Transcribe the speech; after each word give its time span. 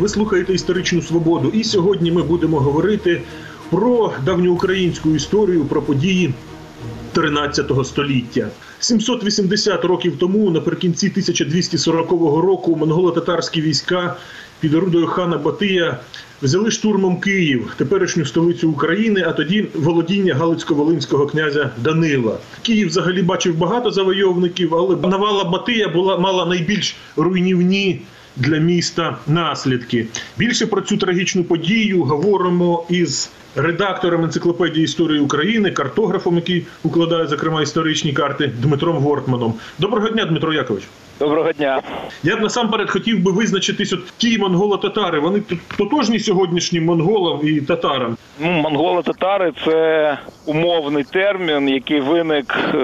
Ви 0.00 0.08
слухаєте 0.08 0.54
історичну 0.54 1.02
свободу. 1.02 1.48
І 1.54 1.64
сьогодні 1.64 2.12
ми 2.12 2.22
будемо 2.22 2.60
говорити 2.60 3.22
про 3.70 4.12
давньоукраїнську 4.24 5.10
історію, 5.10 5.64
про 5.64 5.82
події 5.82 6.34
13 7.12 7.72
століття. 7.84 8.48
780 8.80 9.84
років 9.84 10.18
тому, 10.18 10.50
наприкінці 10.50 11.08
1240 11.08 12.10
року, 12.44 12.76
монголо-татарські 12.76 13.60
війська 13.60 14.16
під 14.60 14.74
орудою 14.74 15.06
хана 15.06 15.36
Батия 15.36 15.98
взяли 16.42 16.70
штурмом 16.70 17.20
Київ, 17.20 17.74
теперішню 17.76 18.24
столицю 18.24 18.70
України, 18.70 19.24
а 19.26 19.32
тоді 19.32 19.66
володіння 19.74 20.34
Галицько-Волинського 20.34 21.26
князя 21.26 21.70
Данила. 21.84 22.38
Київ 22.62 22.88
взагалі 22.88 23.22
бачив 23.22 23.56
багато 23.56 23.90
завойовників, 23.90 24.74
але 24.74 24.96
навала 24.96 25.44
Батия 25.44 25.88
була 25.88 26.18
мала 26.18 26.46
найбільш 26.46 26.96
руйнівні 27.16 28.00
для 28.38 28.58
міста 28.58 29.16
наслідки. 29.26 30.06
Більше 30.38 30.66
про 30.66 30.80
цю 30.80 30.96
трагічну 30.96 31.44
подію 31.44 32.04
говоримо 32.04 32.84
із 32.88 33.30
редактором 33.56 34.24
енциклопедії 34.24 34.84
історії 34.84 35.20
України, 35.20 35.70
картографом, 35.70 36.36
який 36.36 36.66
укладає 36.82 37.26
зокрема 37.26 37.62
історичні 37.62 38.12
карти 38.12 38.50
Дмитром 38.62 38.96
Гортманом. 38.96 39.54
Доброго 39.78 40.08
дня, 40.08 40.24
Дмитро 40.24 40.52
Якович. 40.52 40.84
Доброго 41.18 41.52
дня. 41.52 41.82
Я 42.22 42.36
б 42.36 42.40
насамперед 42.40 42.90
хотів 42.90 43.22
би 43.22 43.32
визначитись, 43.32 43.92
от 43.92 44.00
ті 44.16 44.38
монголо-татари, 44.38 45.20
вони 45.20 45.42
тотожні 45.78 46.20
сьогоднішнім 46.20 46.84
монголам 46.84 47.40
і 47.48 47.60
татарам. 47.60 48.16
Ну, 48.40 48.50
монголо-татари 48.50 49.52
це 49.64 50.18
умовний 50.46 51.04
термін, 51.04 51.68
який 51.68 52.00
виник, 52.00 52.58
е, 52.74 52.78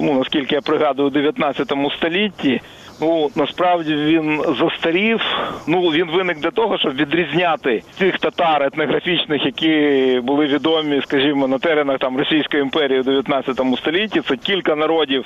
ну 0.00 0.14
наскільки 0.18 0.54
я 0.54 0.60
пригадую, 0.60 1.08
у 1.08 1.10
19 1.10 1.72
столітті. 1.98 2.60
Ну 3.00 3.30
насправді 3.36 3.94
він 3.94 4.42
застарів. 4.58 5.20
Ну 5.66 5.80
він 5.80 6.10
виник 6.10 6.38
для 6.38 6.50
того, 6.50 6.78
щоб 6.78 6.96
відрізняти 6.96 7.82
тих 7.98 8.18
татар 8.18 8.62
етнографічних, 8.62 9.46
які 9.46 10.20
були 10.24 10.46
відомі, 10.46 11.02
скажімо, 11.02 11.48
на 11.48 11.58
теренах 11.58 11.98
там 11.98 12.18
Російської 12.18 12.62
імперії 12.62 13.00
у 13.00 13.02
19 13.02 13.60
столітті. 13.78 14.20
Це 14.20 14.36
кілька 14.36 14.76
народів 14.76 15.24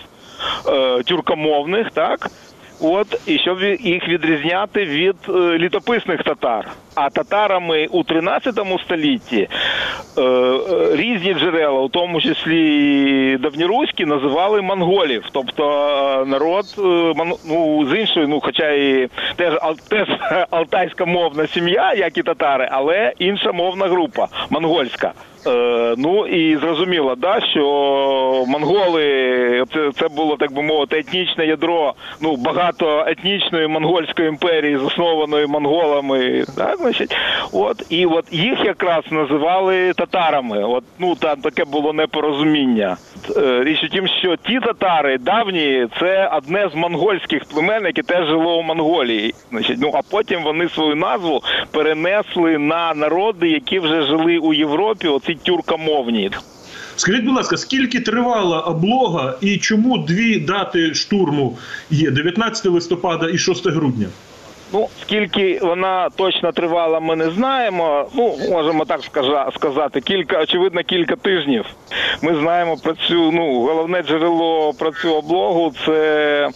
е, 0.68 1.02
тюркомовних, 1.02 1.90
так. 1.90 2.30
От 2.82 3.20
і 3.26 3.38
щоб 3.38 3.62
їх 3.80 4.08
відрізняти 4.08 4.84
від 4.84 5.16
е, 5.28 5.32
літописних 5.58 6.22
татар. 6.22 6.68
А 6.94 7.10
татарами 7.10 7.86
у 7.90 8.04
13 8.04 8.60
столітті 8.84 9.48
е, 10.18 10.22
е, 10.22 10.56
різні 10.96 11.34
джерела, 11.34 11.80
у 11.80 11.88
тому 11.88 12.20
числі 12.20 12.62
і 13.32 13.36
давньоруські, 13.36 14.06
називали 14.06 14.62
монголів, 14.62 15.24
тобто 15.32 15.64
е, 16.22 16.26
народ 16.26 16.64
ну, 17.48 17.86
з 17.90 17.98
іншої, 17.98 18.26
ну 18.26 18.40
хоча 18.40 18.70
і 18.70 19.08
теж 19.36 19.54
теж 19.88 20.08
алтайська 20.50 21.04
мовна 21.04 21.46
сім'я, 21.46 21.94
як 21.94 22.18
і 22.18 22.22
татари, 22.22 22.68
але 22.72 23.12
інша 23.18 23.52
мовна 23.52 23.86
група 23.86 24.28
монгольська. 24.50 25.12
Е, 25.46 25.94
ну 25.98 26.26
і 26.26 26.56
зрозуміло, 26.56 27.14
да, 27.14 27.40
що 27.40 27.64
монголи 28.48 29.04
це, 29.74 29.90
це 29.92 30.08
було 30.08 30.36
так 30.36 30.52
би 30.52 30.62
мовити 30.62 30.98
етнічне 30.98 31.46
ядро 31.46 31.94
ну 32.20 32.36
багатоетнічної 32.36 33.66
монгольської 33.66 34.28
імперії, 34.28 34.78
заснованої 34.78 35.46
монголами. 35.46 36.44
Так, 36.56 36.76
значить, 36.76 37.16
от 37.52 37.86
і 37.90 38.06
от 38.06 38.32
їх 38.32 38.64
якраз 38.64 39.04
називали 39.10 39.92
татарами. 39.92 40.64
От 40.64 40.84
ну 40.98 41.14
там 41.14 41.40
таке 41.40 41.64
було 41.64 41.92
непорозуміння. 41.92 42.96
Е, 43.36 43.64
Річ 43.64 43.84
у 43.84 43.88
тім, 43.88 44.08
що 44.08 44.36
ті 44.36 44.60
татари 44.60 45.18
давні 45.18 45.86
це 46.00 46.30
одне 46.36 46.68
з 46.72 46.74
монгольських 46.74 47.44
племен, 47.44 47.84
яке 47.86 48.02
теж 48.02 48.26
жило 48.26 48.58
у 48.58 48.62
Монголії. 48.62 49.34
Значить, 49.50 49.78
ну 49.80 49.90
а 49.94 50.00
потім 50.10 50.42
вони 50.42 50.68
свою 50.68 50.96
назву 50.96 51.40
перенесли 51.70 52.58
на 52.58 52.94
народи, 52.94 53.48
які 53.48 53.78
вже 53.78 54.02
жили 54.02 54.38
у 54.38 54.52
Європі. 54.52 55.08
Оці 55.08 55.31
тюркомовні. 55.34 56.30
Скажіть, 56.96 57.24
будь 57.24 57.34
ласка, 57.34 57.56
скільки 57.56 58.00
тривала 58.00 58.60
облога 58.60 59.34
і 59.40 59.58
чому 59.58 59.98
дві 59.98 60.40
дати 60.40 60.94
штурму 60.94 61.58
є 61.90 62.10
19 62.10 62.66
листопада 62.66 63.28
і 63.28 63.38
6 63.38 63.66
грудня? 63.66 64.06
Ну, 64.72 64.88
скільки 65.02 65.58
вона 65.62 66.10
точно 66.16 66.52
тривала, 66.52 67.00
ми 67.00 67.16
не 67.16 67.30
знаємо. 67.30 68.08
Ну, 68.14 68.36
можемо 68.50 68.84
так 68.84 69.00
сказати, 69.54 70.00
кілька, 70.00 70.42
очевидно, 70.42 70.82
кілька 70.82 71.16
тижнів. 71.16 71.66
Ми 72.22 72.34
знаємо 72.34 72.76
про 72.76 72.94
цю, 72.94 73.32
ну, 73.32 73.60
головне 73.60 74.02
джерело 74.02 74.72
про 74.78 74.92
цю 74.92 75.14
облогу 75.14 75.72
це 75.86 76.48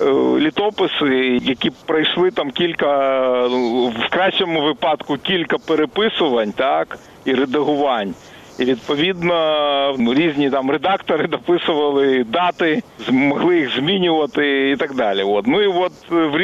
е, 0.00 0.04
літописи, 0.38 1.38
які 1.42 1.70
пройшли 1.86 2.30
там 2.30 2.50
кілька, 2.50 3.48
ну, 3.50 3.86
в 3.86 4.10
кращому 4.10 4.62
випадку, 4.62 5.16
кілька 5.16 5.58
переписувань, 5.58 6.52
так, 6.52 6.98
і 7.24 7.34
редагувань. 7.34 8.14
І 8.60 8.64
відповідно 8.64 9.96
ну, 9.98 10.14
різні 10.14 10.50
там 10.50 10.70
редактори 10.70 11.26
дописували 11.26 12.24
дати, 12.24 12.82
змогли 13.06 13.58
їх 13.58 13.76
змінювати 13.76 14.70
і 14.70 14.76
так 14.76 14.94
далі. 14.94 15.22
От 15.22 15.46
ну 15.46 15.62
і 15.62 15.66
от 15.66 15.92
е, 16.12 16.14
в 16.14 16.38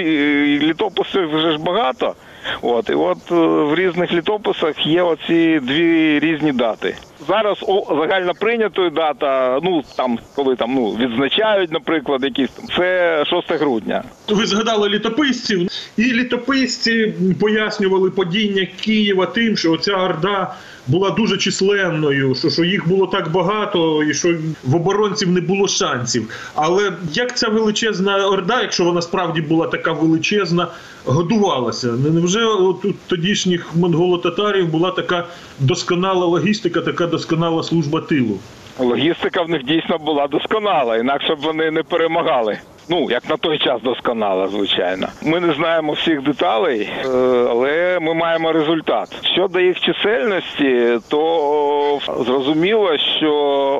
літописів 0.58 1.36
вже 1.36 1.52
ж 1.52 1.58
багато. 1.58 2.14
От 2.62 2.90
і 2.90 2.94
от 2.94 3.18
е, 3.32 3.34
в 3.34 3.74
різних 3.74 4.12
літописах 4.12 4.86
є 4.86 5.02
оці 5.02 5.60
дві 5.62 6.20
різні 6.20 6.52
дати. 6.52 6.96
Зараз 7.28 7.58
загально 7.88 8.32
прийнятою 8.34 8.90
дата, 8.90 9.60
ну 9.62 9.82
там 9.96 10.18
коли 10.34 10.56
там 10.56 10.74
ну 10.74 10.90
відзначають, 10.90 11.72
наприклад, 11.72 12.24
якісь 12.24 12.50
там 12.50 12.66
це 12.76 13.24
6 13.26 13.60
грудня. 13.60 14.02
Ви 14.28 14.46
згадали 14.46 14.88
літописців, 14.88 15.68
і 15.96 16.02
літописці 16.02 17.14
пояснювали 17.40 18.10
падіння 18.10 18.66
Києва 18.80 19.26
тим, 19.26 19.56
що 19.56 19.76
ця 19.76 19.96
орда 19.96 20.54
була 20.88 21.10
дуже 21.10 21.36
численною, 21.36 22.34
що, 22.34 22.50
що 22.50 22.64
їх 22.64 22.88
було 22.88 23.06
так 23.06 23.32
багато, 23.32 24.02
і 24.02 24.14
що 24.14 24.34
в 24.64 24.76
оборонців 24.76 25.30
не 25.30 25.40
було 25.40 25.68
шансів. 25.68 26.30
Але 26.54 26.92
як 27.12 27.36
ця 27.36 27.48
величезна 27.48 28.26
орда, 28.26 28.62
якщо 28.62 28.84
вона 28.84 29.02
справді 29.02 29.40
була 29.40 29.66
така 29.66 29.92
величезна, 29.92 30.68
годувалася? 31.04 31.86
Невже 31.86 32.44
от 32.44 32.84
у 32.84 32.94
тодішніх 33.06 33.76
монголо-татарів 33.76 34.68
була 34.68 34.90
така 34.90 35.26
досконала 35.60 36.26
логістика, 36.26 36.80
така 36.80 37.06
досконала 37.16 37.62
служба 37.62 38.00
тилу? 38.00 38.38
Логістика 38.78 39.42
в 39.42 39.48
них 39.48 39.64
дійсно 39.64 39.98
була 39.98 40.26
досконала, 40.26 40.96
інакше 40.96 41.34
б 41.34 41.38
вони 41.40 41.70
не 41.70 41.82
перемагали. 41.82 42.58
Ну, 42.88 43.10
як 43.10 43.30
на 43.30 43.36
той 43.36 43.58
час 43.58 43.82
досконала, 43.82 44.48
звичайно. 44.48 45.08
Ми 45.22 45.40
не 45.40 45.54
знаємо 45.54 45.92
всіх 45.92 46.22
деталей, 46.22 46.80
е, 46.80 47.08
але 47.50 47.98
ми 48.00 48.14
маємо 48.14 48.52
результат. 48.52 49.08
Щодо 49.34 49.60
їх 49.60 49.80
чисельності, 49.80 50.98
то 51.08 51.98
зрозуміло, 52.26 52.98
що 53.18 53.32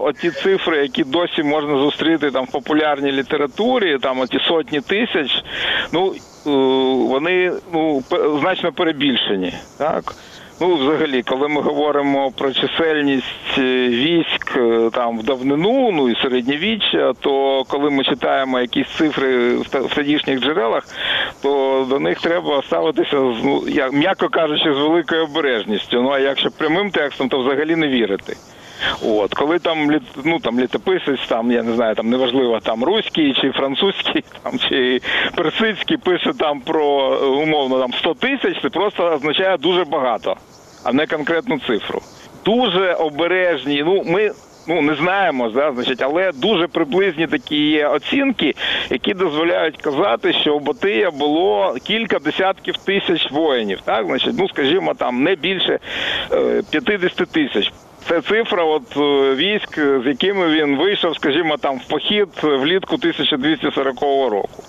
оті 0.04 0.30
цифри, 0.30 0.76
які 0.76 1.04
досі 1.04 1.42
можна 1.42 1.78
зустріти 1.78 2.30
там 2.30 2.44
в 2.44 2.52
популярній 2.52 3.12
літературі, 3.12 3.98
там 3.98 4.20
оті 4.20 4.38
сотні 4.48 4.80
тисяч, 4.80 5.44
ну 5.92 6.12
е, 6.46 6.50
вони 7.08 7.52
ну 7.72 8.02
значно 8.40 8.72
перебільшені. 8.72 9.52
Так. 9.78 10.14
Ну, 10.60 10.74
взагалі, 10.74 11.22
коли 11.22 11.48
ми 11.48 11.60
говоримо 11.60 12.30
про 12.30 12.52
чисельність 12.52 13.58
е, 13.58 13.88
військ 13.88 14.56
е, 14.56 14.90
там 14.92 15.18
в 15.18 15.22
давнину, 15.22 15.92
ну 15.92 16.08
і 16.08 16.16
середньовіччя, 16.22 17.12
то 17.20 17.64
коли 17.68 17.90
ми 17.90 18.04
читаємо 18.04 18.60
якісь 18.60 18.88
цифри 18.88 19.56
в 19.56 19.94
тодішніх 19.94 20.40
джерелах, 20.40 20.84
то 21.42 21.86
до 21.90 21.98
них 21.98 22.20
треба 22.20 22.62
ставитися 22.62 23.16
з 23.16 23.44
ну, 23.44 23.62
як 23.68 23.92
м'яко 23.92 24.28
кажучи, 24.28 24.74
з 24.74 24.78
великою 24.78 25.24
обережністю. 25.24 26.02
Ну 26.02 26.10
а 26.10 26.18
якщо 26.18 26.50
прямим 26.50 26.90
текстом, 26.90 27.28
то 27.28 27.38
взагалі 27.38 27.76
не 27.76 27.88
вірити. 27.88 28.36
От 29.02 29.34
коли 29.34 29.58
там 29.58 30.00
ну 30.24 30.38
там 30.38 30.60
літописець, 30.60 31.26
там 31.28 31.52
я 31.52 31.62
не 31.62 31.74
знаю, 31.74 31.94
там 31.94 32.10
неважливо 32.10 32.60
там 32.60 32.84
руський 32.84 33.34
чи 33.34 33.50
французький, 33.50 34.24
там 34.42 34.58
чи 34.58 35.00
персидський 35.34 35.96
пише 35.96 36.32
там 36.38 36.60
про 36.60 37.14
е, 37.14 37.26
умовно 37.26 37.80
там 37.80 37.92
100 37.92 38.14
тисяч, 38.14 38.62
це 38.62 38.68
просто 38.68 39.04
означає 39.04 39.56
дуже 39.56 39.84
багато, 39.84 40.36
а 40.84 40.92
не 40.92 41.06
конкретну 41.06 41.58
цифру. 41.58 42.00
Дуже 42.44 42.92
обережні. 42.92 43.82
Ну 43.86 44.02
ми. 44.06 44.30
Ну 44.68 44.82
не 44.82 44.94
знаємо, 44.94 45.48
да, 45.48 45.72
значить, 45.72 46.02
але 46.02 46.32
дуже 46.32 46.66
приблизні 46.66 47.26
такі 47.26 47.56
є 47.56 47.88
оцінки, 47.88 48.54
які 48.90 49.14
дозволяють 49.14 49.76
казати, 49.76 50.32
що 50.32 50.56
у 50.56 50.60
Батия 50.60 51.10
було 51.10 51.76
кілька 51.84 52.18
десятків 52.18 52.76
тисяч 52.76 53.30
воїнів. 53.30 53.80
Так, 53.84 54.06
значить, 54.06 54.34
ну 54.38 54.48
скажімо, 54.48 54.94
там 54.94 55.22
не 55.22 55.34
більше 55.34 55.78
е, 56.32 56.62
50 56.70 57.16
тисяч. 57.16 57.72
Це 58.08 58.20
цифра 58.20 58.64
от 58.64 58.96
е, 58.96 59.34
військ, 59.34 59.74
з 59.74 60.06
якими 60.06 60.48
він 60.48 60.76
вийшов, 60.76 61.16
скажімо, 61.16 61.56
там 61.56 61.78
в 61.78 61.88
похід 61.88 62.28
влітку 62.42 62.94
1240 62.94 64.00
року. 64.02 64.62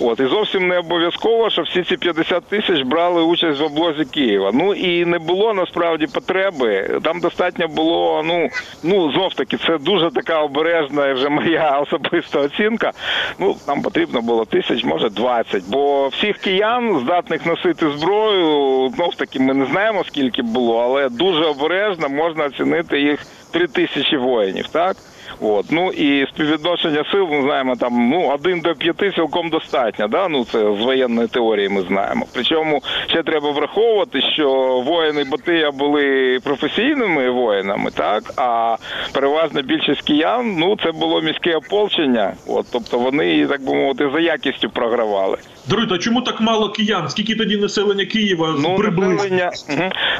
От 0.00 0.20
і 0.20 0.26
зовсім 0.26 0.68
не 0.68 0.78
обов'язково, 0.78 1.50
що 1.50 1.62
всі 1.62 1.82
ці 1.82 1.96
50 1.96 2.44
тисяч 2.44 2.82
брали 2.82 3.22
участь 3.22 3.60
в 3.60 3.64
облозі 3.64 4.04
Києва. 4.04 4.50
Ну 4.54 4.74
і 4.74 5.04
не 5.04 5.18
було 5.18 5.54
насправді 5.54 6.06
потреби. 6.06 7.00
Там 7.02 7.20
достатньо 7.20 7.68
було. 7.68 8.22
Ну 8.26 8.48
ну 8.82 9.12
знов 9.12 9.34
таки, 9.34 9.56
це 9.56 9.78
дуже 9.78 10.10
така 10.10 10.40
обережна 10.40 11.12
вже 11.12 11.28
моя 11.28 11.78
особиста 11.82 12.40
оцінка. 12.40 12.92
Ну 13.38 13.56
нам 13.68 13.82
потрібно 13.82 14.22
було 14.22 14.44
тисяч, 14.44 14.84
може 14.84 15.10
20. 15.10 15.62
Бо 15.68 16.08
всіх 16.08 16.38
киян 16.38 17.00
здатних 17.00 17.46
носити 17.46 17.90
зброю, 17.90 18.88
знов 18.96 19.14
таки 19.14 19.40
ми 19.40 19.54
не 19.54 19.66
знаємо 19.66 20.04
скільки 20.04 20.42
було, 20.42 20.78
але 20.78 21.08
дуже 21.08 21.44
обережно 21.44 22.08
можна 22.08 22.44
оцінити 22.44 23.00
їх 23.00 23.26
три 23.52 23.66
тисячі 23.66 24.16
воїнів. 24.16 24.68
Так. 24.68 24.96
От 25.40 25.66
ну 25.70 25.90
і 25.90 26.26
співвідношення 26.26 27.04
сил 27.12 27.28
ми 27.30 27.42
знаємо 27.42 27.76
там 27.76 28.08
ну 28.08 28.30
один 28.34 28.60
до 28.60 28.74
п'яти 28.74 29.10
цілком 29.10 29.48
достатньо. 29.48 30.08
Да? 30.08 30.28
Ну 30.28 30.44
це 30.44 30.58
з 30.58 30.84
воєнної 30.84 31.28
теорії 31.28 31.68
ми 31.68 31.82
знаємо. 31.82 32.26
Причому 32.32 32.82
ще 33.06 33.22
треба 33.22 33.50
враховувати, 33.50 34.20
що 34.20 34.50
воїни 34.86 35.24
Батия 35.24 35.70
були 35.70 36.38
професійними 36.44 37.30
воїнами, 37.30 37.90
так 37.90 38.22
а 38.36 38.76
переважна 39.12 39.62
більшість 39.62 40.02
киян 40.02 40.56
ну 40.58 40.76
це 40.84 40.92
було 40.92 41.20
міське 41.20 41.56
ополчення. 41.56 42.32
От 42.46 42.66
тобто 42.72 42.98
вони 42.98 43.46
так 43.46 43.64
би 43.64 43.74
мовити 43.74 44.10
за 44.14 44.20
якістю 44.20 44.70
програвали. 44.70 45.38
Даруйте, 45.70 45.94
а 45.94 45.98
чому 45.98 46.20
так 46.22 46.40
мало 46.40 46.68
киян? 46.70 47.08
Скільки 47.08 47.34
тоді 47.34 47.56
населення 47.56 48.04
Києва 48.04 48.54
Ну, 48.58 48.76
приблизно? 48.76 49.14
населення, 49.14 49.52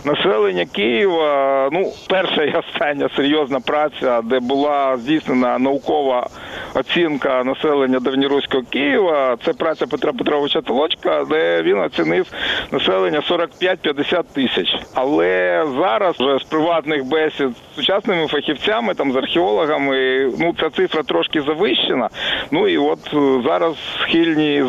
населення 0.05 0.67
Києва, 0.67 1.69
ну, 1.73 1.93
перша 2.09 2.45
і 2.45 2.55
остання 2.57 3.09
серйозна 3.17 3.61
праця, 3.61 4.21
де 4.25 4.41
була 4.41 4.97
здійснена 4.97 5.59
наукова 5.59 6.29
оцінка 6.75 7.45
населення 7.45 8.01
давньоруського 8.01 8.63
Києва. 8.71 9.37
Це 9.45 9.53
праця 9.53 9.87
Петра 9.87 10.13
Петровича 10.13 10.61
Толочка, 10.61 11.25
де 11.31 11.63
він 11.63 11.79
оцінив 11.79 12.27
населення 12.73 13.23
45-50 13.31 14.23
тисяч. 14.35 14.69
Але 14.95 15.65
зараз 15.81 16.15
вже 16.21 16.39
з 16.39 16.43
приватних 16.43 17.05
бесід 17.05 17.49
з 17.73 17.77
сучасними 17.77 18.27
фахівцями, 18.27 18.95
там 18.95 19.13
з 19.13 19.17
археологами, 19.17 19.97
ну 20.39 20.55
ця 20.61 20.71
цифра 20.71 21.03
трошки 21.03 21.41
завищена. 21.43 22.09
Ну 22.51 22.69
і 22.69 22.79
от 22.79 23.15
е, 23.15 23.43
зараз 23.47 23.75
схильні 24.03 24.65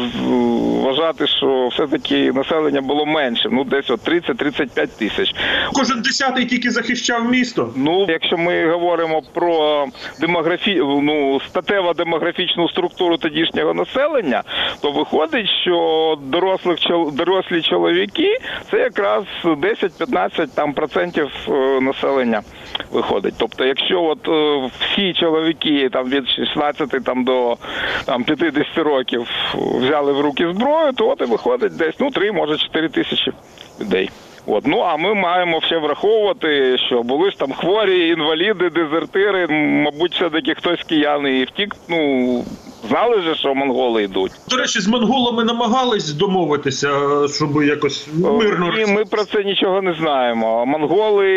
вважати, 0.84 1.28
що 1.28 1.69
все-таки 1.72 2.31
населення 2.31 2.81
було 2.81 3.06
менше. 3.06 3.50
Ну 3.51 3.63
десь 3.63 3.90
от 3.90 4.07
30-35 4.07 4.88
тисяч. 4.98 5.36
Кожен 5.74 6.01
десятий 6.01 6.46
тільки 6.46 6.72
захищав 6.72 7.31
місто. 7.31 7.74
Ну, 7.75 8.06
якщо 8.10 8.38
ми 8.38 8.72
говоримо 8.72 9.22
про 9.34 9.86
демографі... 10.19 10.75
ну, 11.01 11.40
статево-демографічну 12.00 12.69
структуру 12.69 13.18
тодішнього 13.18 13.74
населення, 13.74 14.44
то 14.81 14.92
виходить, 14.92 15.50
що 15.62 16.18
дорослих 16.22 16.78
дорослі 17.13 17.62
чоловіки 17.62 18.38
це 18.72 18.78
якраз 18.78 19.24
10-15 19.44 20.48
там 20.56 20.74
процентів 20.74 21.31
е, 21.48 21.81
населення 21.81 22.42
виходить. 22.92 23.34
Тобто, 23.38 23.66
якщо 23.66 24.04
от 24.04 24.28
е, 24.28 24.69
всі 24.80 25.13
чоловіки 25.13 25.90
там 25.90 26.10
від 26.10 26.30
16 26.30 27.04
там 27.06 27.24
до 27.24 27.57
там 28.06 28.24
50 28.24 28.78
років 28.78 29.28
взяли 29.56 30.13
в 30.13 30.22
руки 30.22 30.54
зброю, 30.54 30.94
то 30.94 31.10
от 31.10 31.22
і 31.22 31.25
виходить 31.25 31.78
десь 31.78 31.96
ну 32.00 32.10
3, 32.10 32.31
може 32.31 32.57
4 32.57 32.90
тисячі 32.90 33.31
людей. 33.81 34.10
От 34.51 34.68
ну 34.68 34.80
а 34.80 34.98
ми 34.98 35.13
маємо 35.13 35.62
ще 35.62 35.78
враховувати, 35.78 36.78
що 36.78 37.04
були 37.04 37.31
ж 37.31 37.38
там 37.38 37.54
хворі, 37.54 38.07
інваліди, 38.07 38.69
дезертири. 38.69 39.48
Мабуть, 39.84 40.13
все 40.13 40.30
таки 40.30 40.56
хтось 40.56 40.80
з 40.80 40.84
киян 40.84 41.28
і 41.28 41.44
втік. 41.44 41.75
Ну 41.90 42.46
знали 42.88 43.22
же, 43.22 43.36
що 43.36 43.56
монголи 43.56 44.04
йдуть. 44.04 44.31
До 44.50 44.57
речі, 44.57 44.80
з 44.80 44.88
монголами 44.88 45.44
намагались 45.44 46.13
домовитися, 46.13 46.90
щоб 47.28 47.63
якось 47.63 48.07
мирно 48.13 48.74
І 48.80 48.86
ми 48.86 49.06
про 49.06 49.24
це 49.24 49.44
нічого 49.44 49.81
не 49.81 49.94
знаємо. 49.94 50.66
Монголи 50.66 51.30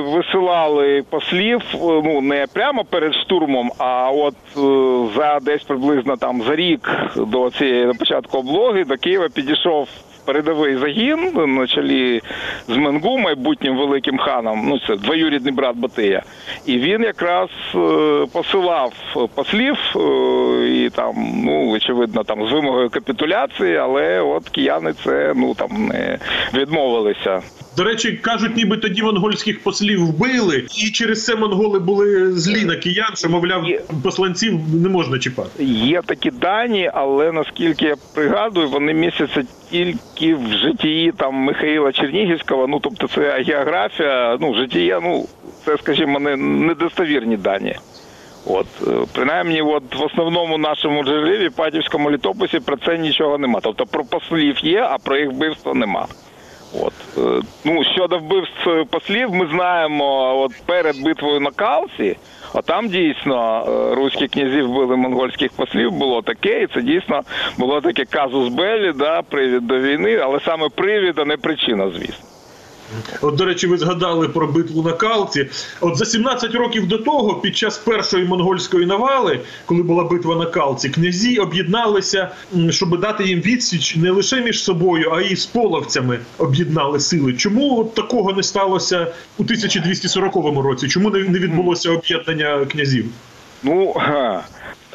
висилали 0.00 1.04
послів, 1.10 1.60
е, 1.74 1.78
ну 1.80 2.20
не 2.20 2.46
прямо 2.52 2.84
перед 2.84 3.14
штурмом, 3.14 3.72
а 3.78 4.10
от 4.10 4.34
е, 4.56 4.60
за 5.16 5.38
десь 5.42 5.62
приблизно 5.62 6.16
там 6.16 6.42
за 6.42 6.56
рік 6.56 6.90
до 7.16 7.50
цієї 7.50 7.86
до 7.86 7.92
початку 7.92 8.38
облоги 8.38 8.84
до 8.84 8.96
Києва 8.96 9.28
підійшов. 9.34 9.88
Передовий 10.26 10.76
загін 10.76 11.32
на 11.46 11.66
чолі 11.66 12.22
з 12.68 12.76
Менгу, 12.76 13.18
майбутнім 13.18 13.76
великим 13.76 14.18
ханом. 14.18 14.62
Ну 14.68 14.78
це 14.78 14.96
двоюрідний 14.96 15.52
брат 15.52 15.76
Батия. 15.76 16.22
І 16.66 16.78
він 16.78 17.02
якраз 17.02 17.50
е, 17.74 18.26
посилав 18.32 18.92
послів 19.34 19.76
е, 19.96 20.00
і 20.68 20.90
там, 20.90 21.14
ну 21.44 21.70
очевидно, 21.70 22.24
там 22.24 22.48
з 22.48 22.52
вимогою 22.52 22.90
капітуляції, 22.90 23.76
але 23.76 24.20
от 24.20 24.48
кияни 24.48 24.92
це 24.92 25.32
ну 25.36 25.54
там 25.54 25.86
не 25.86 26.18
відмовилися. 26.54 27.42
До 27.76 27.84
речі, 27.84 28.12
кажуть, 28.12 28.56
ніби 28.56 28.76
тоді 28.76 29.02
монгольських 29.02 29.62
послів 29.62 30.06
вбили, 30.06 30.66
і 30.78 30.90
через 30.90 31.24
це 31.24 31.36
монголи 31.36 31.78
були 31.78 32.32
злі 32.32 32.64
на 32.64 32.76
киян, 32.76 33.16
що 33.16 33.28
мовляв, 33.28 33.64
Є. 33.64 33.80
посланців 34.02 34.60
не 34.82 34.88
можна 34.88 35.18
чіпати. 35.18 35.64
Є 35.64 36.02
такі 36.06 36.30
дані, 36.30 36.90
але 36.94 37.32
наскільки 37.32 37.84
я 37.84 37.94
пригадую, 38.14 38.68
вони 38.68 38.94
містяться 38.94 39.42
тільки 39.70 40.34
в 40.34 40.52
житті 40.52 41.12
там 41.16 41.34
Михаїла 41.34 41.92
Чернігівського. 41.92 42.66
Ну 42.66 42.80
тобто, 42.80 43.08
це 43.08 43.42
географія, 43.46 44.38
ну 44.40 44.54
житіє, 44.54 45.00
ну 45.02 45.26
це, 45.64 45.76
скажімо, 45.78 46.18
не 46.18 46.36
недостовірні 46.36 47.36
дані. 47.36 47.76
От 48.46 48.66
е, 48.86 48.90
принаймні, 49.12 49.62
от 49.62 49.94
в 49.98 50.02
основному 50.02 50.58
нашому 50.58 51.04
джерелі 51.04 51.50
Падівському 51.50 52.10
літописі 52.10 52.60
про 52.60 52.76
це 52.76 52.98
нічого 52.98 53.38
нема. 53.38 53.60
Тобто 53.62 53.86
про 53.86 54.04
послів 54.04 54.64
є, 54.64 54.80
а 54.90 54.98
про 54.98 55.16
їх 55.16 55.30
вбивство 55.30 55.74
нема. 55.74 56.06
От 56.80 56.92
е, 57.18 57.42
ну 57.64 57.84
щодо 57.84 58.18
вбивств 58.18 58.84
послів, 58.90 59.34
ми 59.34 59.46
знаємо, 59.46 60.38
от 60.42 60.52
перед 60.66 61.02
битвою 61.02 61.40
на 61.40 61.50
Калці, 61.50 62.16
а 62.54 62.62
там 62.62 62.88
дійсно 62.88 63.64
е, 63.68 63.94
руські 63.94 64.28
князі 64.28 64.62
вбили 64.62 64.96
монгольських 64.96 65.52
послів, 65.52 65.92
було 65.92 66.22
таке, 66.22 66.62
і 66.62 66.66
це 66.66 66.82
дійсно 66.82 67.22
було 67.58 67.80
таке 67.80 68.04
казус 68.04 68.48
белі, 68.48 68.92
да, 68.92 69.22
привід 69.22 69.66
до 69.66 69.78
війни, 69.78 70.16
але 70.16 70.40
саме 70.40 70.68
привід, 70.68 71.18
а 71.18 71.24
не 71.24 71.36
причина, 71.36 71.90
звісно. 71.90 72.35
От, 73.20 73.34
до 73.34 73.44
речі, 73.44 73.66
ви 73.66 73.78
згадали 73.78 74.28
про 74.28 74.46
битву 74.46 74.82
на 74.82 74.92
Калці. 74.92 75.48
От 75.80 75.96
за 75.96 76.04
17 76.04 76.54
років 76.54 76.86
до 76.86 76.98
того, 76.98 77.34
під 77.34 77.56
час 77.56 77.78
першої 77.78 78.24
монгольської 78.24 78.86
навали, 78.86 79.40
коли 79.66 79.82
була 79.82 80.04
битва 80.04 80.36
на 80.36 80.46
Калці, 80.46 80.88
князі 80.88 81.38
об'єдналися, 81.38 82.30
щоб 82.70 83.00
дати 83.00 83.24
їм 83.24 83.40
відсіч 83.40 83.96
не 83.96 84.10
лише 84.10 84.40
між 84.40 84.62
собою, 84.62 85.10
а 85.10 85.20
й 85.20 85.36
з 85.36 85.46
половцями 85.46 86.18
об'єднали 86.38 87.00
сили. 87.00 87.32
Чому 87.32 87.80
от 87.80 87.94
такого 87.94 88.32
не 88.32 88.42
сталося 88.42 89.12
у 89.38 89.42
1240 89.42 90.64
році? 90.64 90.88
Чому 90.88 91.10
не 91.10 91.38
відбулося 91.38 91.90
об'єднання 91.90 92.64
князів? 92.64 93.04
Ну 93.62 93.94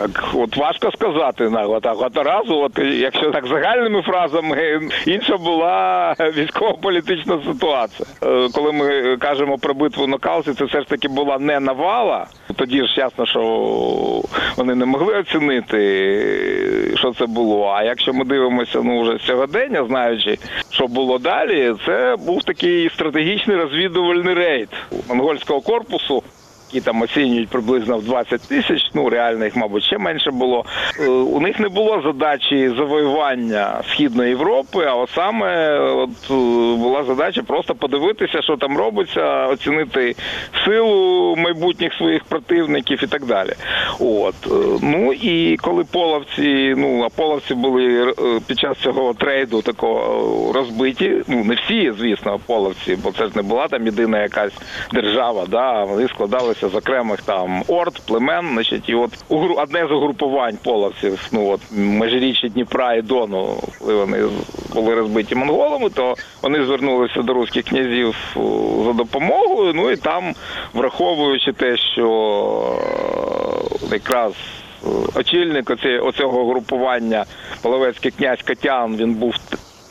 так 0.02 0.26
от 0.34 0.58
важко 0.58 0.92
сказати 0.92 1.50
на 1.50 1.62
отак. 1.62 1.96
От 2.02 2.18
разу, 2.18 2.60
от 2.60 2.80
якщо 2.80 3.32
так 3.32 3.48
загальними 3.48 4.02
фразами, 4.02 4.80
інша 5.06 5.38
була 5.38 6.16
військово-політична 6.20 7.40
ситуація. 7.48 8.10
Е, 8.24 8.50
Коли 8.54 8.72
ми 8.72 9.18
кажемо 9.18 9.58
про 9.58 9.74
битву 9.74 10.08
на 10.08 10.18
Калці, 10.18 10.54
це 10.54 10.66
все 10.66 10.82
ж 10.82 10.88
таки 10.88 11.08
була 11.08 11.40
не 11.40 11.60
навала. 11.60 12.28
Тоді 12.56 12.88
ж 12.88 12.94
ясно, 12.98 13.26
що 13.26 13.42
вони 14.58 14.76
не 14.76 14.86
могли 14.86 15.14
оцінити, 15.20 15.78
що 16.96 17.14
це 17.14 17.26
було. 17.26 17.74
А 17.76 17.84
якщо 17.84 18.14
ми 18.14 18.26
дивимося 18.26 18.82
ну 18.84 19.02
вже 19.02 19.18
сьогодення, 19.28 19.86
знаючи, 19.86 20.38
що 20.70 20.88
було 20.88 21.18
далі, 21.18 21.74
це 21.86 22.16
був 22.26 22.44
такий 22.44 22.90
стратегічний 22.90 23.58
розвідувальний 23.58 24.34
рейд 24.34 24.70
монгольського 25.10 25.62
корпусу 25.62 26.24
які 26.74 26.86
там 26.86 27.02
оцінюють 27.02 27.50
приблизно 27.50 27.98
в 27.98 28.04
20 28.04 28.42
тисяч. 28.42 28.82
Ну 28.94 29.10
реально 29.10 29.46
їх, 29.46 29.56
мабуть, 29.56 29.84
ще 29.84 29.98
менше 29.98 30.32
було. 30.32 30.66
Е, 31.00 31.08
У 31.08 31.40
них 31.40 31.60
не 31.60 31.70
було 31.70 32.02
задачі 32.02 32.74
завоювання 32.78 33.82
східної 33.90 34.30
Європи, 34.30 34.86
а 34.88 34.96
от 34.96 35.10
саме 35.16 35.80
от 35.80 36.10
е, 36.10 36.34
була 36.78 37.04
задача 37.04 37.42
просто 37.44 37.76
подивитися, 37.76 38.42
що 38.42 38.58
там 38.58 38.78
робиться, 38.78 39.48
оцінити 39.48 40.16
силу 40.66 41.36
майбутніх 41.36 41.94
своїх 41.94 42.24
противників 42.24 43.04
і 43.04 43.08
так 43.08 43.26
далі. 43.26 43.54
От 44.00 44.36
е, 44.46 44.80
ну 44.82 45.14
і 45.14 45.58
коли 45.58 45.84
половці, 45.84 46.74
ну 46.78 47.04
а 47.04 47.10
половці 47.10 47.54
були 47.54 48.14
під 48.48 48.60
час 48.60 48.78
цього 48.78 49.14
трейду 49.14 49.62
такого 49.62 50.54
розбиті. 50.54 51.24
Ну 51.28 51.44
не 51.44 51.56
всі, 51.56 51.94
звісно, 52.00 52.40
половці, 52.46 52.98
бо 53.04 53.12
це 53.12 53.26
ж 53.26 53.32
не 53.36 53.42
була 53.42 53.68
там 53.68 53.86
єдина 53.86 54.22
якась 54.22 54.54
держава. 54.94 55.46
Да, 55.50 55.84
вони 55.84 56.08
складалися 56.08 56.61
з 56.70 56.76
окремих 56.76 57.22
там 57.22 57.64
орд, 57.68 58.02
племен. 58.08 58.50
Значить, 58.54 58.90
і 58.90 58.96
от 58.96 59.12
одне 59.58 59.88
з 59.88 59.92
угрупувань 59.92 60.58
половців, 60.64 61.30
ну 61.32 61.50
от 61.50 61.62
межиріччя 61.72 62.48
Дніпра 62.48 62.94
і 62.94 63.02
Дону, 63.02 63.58
коли 63.80 63.96
вони 63.96 64.24
були 64.74 64.96
розбиті 64.96 65.36
монголами, 65.36 65.90
то 65.90 66.16
вони 66.42 66.66
звернулися 66.66 67.22
до 67.22 67.34
руських 67.34 67.66
князів 67.66 68.16
за 68.86 68.94
допомогою. 68.94 69.74
Ну 69.74 69.92
і 69.92 69.96
там, 69.96 70.34
враховуючи 70.74 71.54
те, 71.54 71.78
що 71.78 72.08
е, 73.82 73.88
якраз 73.92 74.34
е, 74.34 74.88
очільник 75.16 75.72
оцього 76.04 76.50
групування 76.52 77.26
Половецький 77.62 78.12
князь 78.12 78.42
Катян, 78.42 78.96
він 78.96 79.14
був 79.14 79.36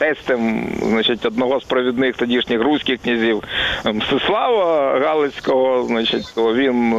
тестем 0.00 0.68
значить, 0.82 1.26
одного 1.26 1.60
з 1.60 1.64
провідних 1.64 2.16
тодішніх 2.16 2.62
руських 2.62 3.00
князів 3.02 3.42
ем, 3.84 3.96
Мстислава 3.96 4.98
Галицького, 4.98 5.84
значить, 5.86 6.32
то 6.34 6.54
він 6.54 6.92
е, 6.92 6.98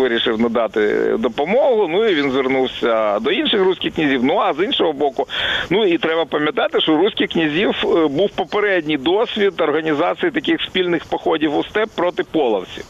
вирішив 0.00 0.40
надати 0.40 1.14
допомогу. 1.18 1.88
Ну 1.88 2.04
і 2.04 2.14
він 2.14 2.30
звернувся 2.30 3.18
до 3.18 3.30
інших 3.30 3.62
руських 3.62 3.94
князів. 3.94 4.24
Ну 4.24 4.38
а 4.38 4.54
з 4.54 4.64
іншого 4.64 4.92
боку, 4.92 5.26
ну 5.70 5.86
і 5.86 5.98
треба 5.98 6.24
пам'ятати, 6.24 6.80
що 6.80 6.92
у 6.92 6.96
руських 6.96 7.30
князів 7.30 7.74
е, 7.84 8.06
був 8.08 8.30
попередній 8.30 8.96
досвід 8.96 9.60
організації 9.60 10.30
таких 10.30 10.62
спільних 10.62 11.04
походів 11.04 11.56
у 11.56 11.64
степ 11.64 11.90
проти 11.96 12.22
половців. 12.22 12.84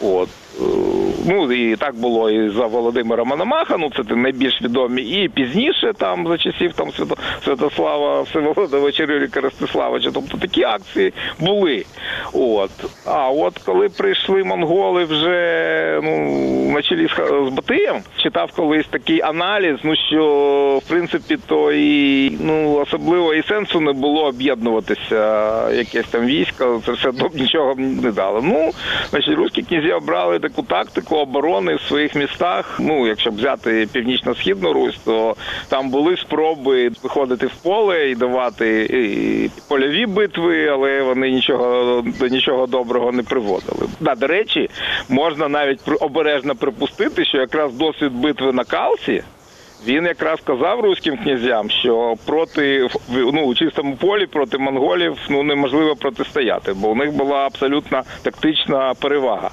От. 0.00 0.28
Ну 1.26 1.52
і 1.52 1.76
так 1.76 1.94
було 1.94 2.30
і 2.30 2.50
за 2.50 2.66
Володимира 2.66 3.24
Мономаха, 3.24 3.76
ну 3.78 3.90
це 3.96 4.14
найбільш 4.14 4.62
відомі, 4.62 5.02
і 5.02 5.28
пізніше 5.28 5.92
там 5.98 6.28
за 6.28 6.38
часів 6.38 6.72
там 6.72 6.92
Свято, 6.92 7.16
Святослава 7.44 8.22
Всеволодовича 8.22 9.06
Рюрика 9.06 9.40
Ростиславича. 9.40 10.10
Тобто 10.14 10.38
такі 10.38 10.64
акції 10.64 11.12
були. 11.40 11.84
От. 12.32 12.70
А 13.06 13.30
от 13.30 13.58
коли 13.58 13.88
прийшли 13.88 14.44
монголи 14.44 15.04
вже 15.04 16.00
ну, 16.02 16.28
на 16.74 16.82
чолі 16.82 17.08
з, 17.46 17.52
Батиєм, 17.52 17.96
читав 18.16 18.52
колись 18.56 18.86
такий 18.86 19.20
аналіз, 19.20 19.76
ну 19.82 19.96
що 19.96 20.80
в 20.84 20.88
принципі 20.88 21.38
то 21.46 21.72
і 21.72 22.30
ну 22.40 22.74
особливо 22.74 23.34
і 23.34 23.42
сенсу 23.42 23.80
не 23.80 23.92
було 23.92 24.24
об'єднуватися 24.24 25.70
якесь 25.72 26.06
там 26.10 26.26
військо, 26.26 26.82
це 26.86 26.92
все 26.92 27.12
нічого 27.34 27.74
не 27.76 28.12
дало. 28.12 28.40
Ну, 28.42 28.70
значить, 29.10 29.34
руські 29.34 29.62
князі 29.62 29.92
обрали 29.92 30.38
таку 30.38 30.62
тактику 30.62 31.11
оборони 31.16 31.74
в 31.74 31.80
своїх 31.80 32.14
містах. 32.14 32.76
Ну, 32.80 33.06
якщо 33.06 33.30
взяти 33.30 33.88
північно-східну 33.92 34.72
Русь, 34.72 34.98
то 35.04 35.36
там 35.68 35.90
були 35.90 36.16
спроби 36.16 36.90
виходити 37.02 37.46
в 37.46 37.54
поле 37.54 38.10
і 38.10 38.14
давати 38.14 38.88
і 38.90 39.50
польові 39.68 40.06
битви, 40.06 40.68
але 40.68 41.02
вони 41.02 41.30
нічого 41.30 42.04
до 42.20 42.28
нічого 42.28 42.66
доброго 42.66 43.12
не 43.12 43.22
приводили. 43.22 43.88
Да, 44.00 44.14
до 44.14 44.26
речі, 44.26 44.70
можна 45.08 45.48
навіть 45.48 45.80
обережно 46.00 46.54
припустити, 46.54 47.24
що 47.24 47.38
якраз 47.38 47.74
досвід 47.74 48.12
битви 48.12 48.52
на 48.52 48.64
Калці. 48.64 49.22
Він 49.86 50.04
якраз 50.04 50.40
казав 50.40 50.80
руським 50.80 51.16
князям, 51.16 51.70
що 51.70 52.14
проти 52.26 52.88
ну 53.08 53.44
у 53.44 53.54
чистому 53.54 53.96
полі 53.96 54.26
проти 54.26 54.58
монголів 54.58 55.16
ну 55.30 55.42
неможливо 55.42 55.96
протистояти, 55.96 56.72
бо 56.72 56.88
у 56.88 56.94
них 56.94 57.12
була 57.12 57.36
абсолютна 57.36 58.02
тактична 58.22 58.94
перевага. 58.94 59.50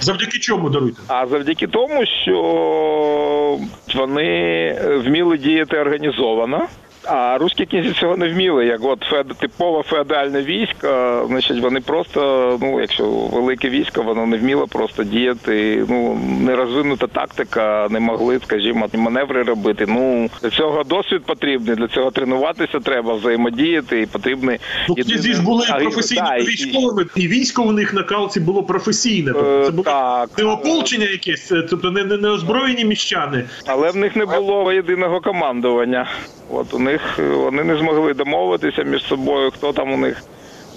Завдяки 0.00 0.38
чому 0.38 0.70
даруйте? 0.70 0.98
А 1.08 1.26
завдяки 1.26 1.66
тому, 1.66 2.06
що 2.22 3.58
вони 3.94 4.72
вміли 5.04 5.38
діяти 5.38 5.78
організовано. 5.78 6.66
А 7.04 7.38
руські 7.38 7.66
князі 7.66 7.92
цього 7.92 8.16
не 8.16 8.28
вміли. 8.28 8.66
Як 8.66 8.84
от 8.84 9.02
фед, 9.02 9.26
типове 9.38 9.82
феодальне 9.82 10.42
військо, 10.42 11.24
значить 11.28 11.60
вони 11.60 11.80
просто, 11.80 12.58
ну 12.62 12.80
якщо 12.80 13.04
велике 13.10 13.68
військо, 13.68 14.02
воно 14.02 14.26
не 14.26 14.36
вміло 14.36 14.66
просто 14.66 15.04
діяти. 15.04 15.84
Ну 15.88 16.18
не 16.40 16.56
розвинута 16.56 17.06
тактика, 17.06 17.88
не 17.90 18.00
могли, 18.00 18.40
скажімо, 18.44 18.88
маневри 18.94 19.42
робити. 19.42 19.84
Ну 19.88 20.30
для 20.42 20.50
цього 20.50 20.84
досвід 20.84 21.22
потрібний, 21.26 21.76
для 21.76 21.88
цього 21.88 22.10
тренуватися 22.10 22.80
треба, 22.80 23.14
взаємодіяти 23.14 24.00
і 24.00 24.06
потрібний 24.06 24.58
Ну, 24.88 24.94
князі 24.94 25.32
ж 25.32 25.42
були 25.42 25.66
професійними 25.80 26.38
військовими, 26.38 27.06
і 27.16 27.28
військо 27.28 27.62
у 27.62 27.72
них 27.72 27.94
на 27.94 28.02
калці 28.02 28.40
було 28.40 28.62
професійне. 28.62 29.32
Тобто 29.32 29.62
це 29.62 29.68
Е, 29.68 29.70
було 29.70 29.82
так. 29.82 30.30
не 30.38 30.44
ополчення 30.44 31.06
якесь, 31.06 31.52
е, 31.52 31.66
тобто 31.70 31.90
не, 31.90 32.04
не, 32.04 32.16
не 32.16 32.28
озброєні 32.28 32.84
міщани. 32.84 33.44
Але 33.66 33.90
в 33.90 33.96
них 33.96 34.16
не 34.16 34.26
було 34.26 34.72
єдиного 34.72 35.20
командування. 35.20 36.06
От 36.52 36.74
у 36.74 36.78
них 36.78 36.89
е, 36.94 37.22
вони 37.22 37.64
не 37.64 37.76
змогли 37.76 38.14
домовитися 38.14 38.82
між 38.82 39.02
собою, 39.04 39.50
хто 39.50 39.72
там 39.72 39.92
у 39.92 39.96
них 39.96 40.22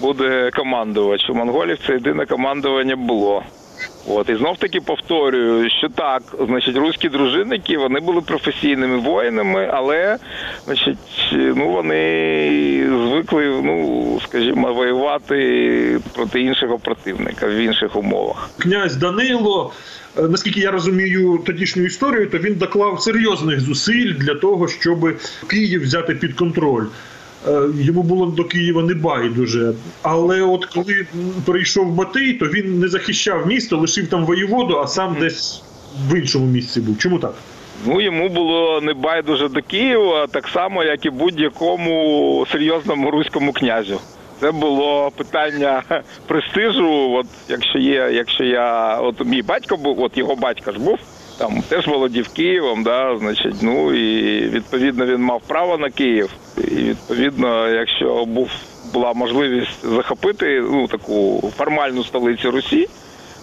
буде 0.00 0.50
командувач. 0.50 1.30
У 1.30 1.34
монголів 1.34 1.78
це 1.86 1.92
єдине 1.92 2.26
командування 2.26 2.96
було. 2.96 3.42
От 4.06 4.28
і 4.28 4.36
знов 4.36 4.58
таки 4.58 4.80
повторюю, 4.80 5.70
що 5.70 5.88
так, 5.88 6.22
значить, 6.46 6.76
руські 6.76 7.08
дружинники 7.08 7.78
вони 7.78 8.00
були 8.00 8.20
професійними 8.20 8.96
воїнами, 8.96 9.70
але 9.72 10.18
значить, 10.64 10.98
ну 11.32 11.68
вони 11.68 12.88
звикли, 13.08 13.60
ну 13.62 14.20
скажімо, 14.28 14.72
воювати 14.72 16.00
проти 16.14 16.40
іншого 16.40 16.78
противника 16.78 17.46
в 17.46 17.50
інших 17.50 17.96
умовах. 17.96 18.50
Князь 18.58 18.96
Данило, 18.96 19.72
е, 20.18 20.22
наскільки 20.22 20.60
я 20.60 20.70
розумію 20.70 21.42
тодішню 21.46 21.84
історію, 21.84 22.30
то 22.30 22.38
він 22.38 22.54
доклав 22.54 23.00
серйозних 23.00 23.60
зусиль 23.60 24.12
для 24.12 24.34
того, 24.34 24.68
щоб 24.68 25.18
Київ 25.46 25.82
взяти 25.82 26.14
під 26.14 26.34
контроль. 26.34 26.84
Е, 27.48 27.62
Йому 27.78 28.02
було 28.02 28.26
до 28.26 28.44
Києва 28.44 28.82
не 28.82 28.94
байдуже. 28.94 29.72
Але 30.02 30.42
от 30.42 30.64
коли 30.64 31.06
прийшов 31.44 31.92
Батий, 31.92 32.32
то 32.32 32.46
він 32.46 32.78
не 32.80 32.88
захищав 32.88 33.46
місто, 33.46 33.76
лишив 33.76 34.08
там 34.08 34.24
воєводу, 34.24 34.78
а 34.78 34.86
сам 34.86 35.16
десь 35.20 35.62
в 36.08 36.14
іншому 36.18 36.46
місці 36.46 36.80
був. 36.80 36.98
Чому 36.98 37.18
так? 37.18 37.34
Ну 37.86 38.00
йому 38.00 38.28
було 38.28 38.80
не 38.80 38.94
байдуже 38.94 39.48
до 39.48 39.62
Києва, 39.62 40.26
так 40.26 40.48
само, 40.48 40.84
як 40.84 41.06
і 41.06 41.10
будь-якому 41.10 42.46
серйозному 42.52 43.10
руському 43.10 43.52
князю. 43.52 44.00
Це 44.40 44.52
було 44.52 45.10
питання 45.16 45.82
престижу. 46.26 47.12
От 47.12 47.26
якщо 47.48 47.78
є, 47.78 48.10
якщо 48.12 48.44
я, 48.44 48.96
от 48.96 49.26
мій 49.26 49.42
батько 49.42 49.76
був, 49.76 50.00
от 50.00 50.18
його 50.18 50.36
батько 50.36 50.72
ж 50.72 50.78
був. 50.78 50.98
Там 51.38 51.62
теж 51.68 51.86
володів 51.86 52.28
Києвом, 52.28 52.82
да, 52.82 53.16
значить, 53.18 53.54
ну 53.62 53.94
і 53.94 54.40
відповідно 54.48 55.06
він 55.06 55.20
мав 55.20 55.42
право 55.46 55.78
на 55.78 55.90
Київ. 55.90 56.30
І 56.58 56.60
відповідно, 56.60 57.68
якщо 57.68 58.24
був 58.24 58.50
була 58.92 59.12
можливість 59.12 59.86
захопити 59.86 60.60
ну 60.60 60.86
таку 60.86 61.50
формальну 61.56 62.04
столицю 62.04 62.50
Русі, 62.50 62.88